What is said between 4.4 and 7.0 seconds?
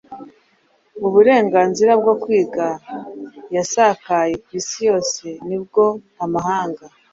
ku isi yose. ni bwo amahanga